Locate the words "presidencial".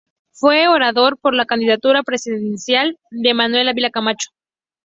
2.01-2.97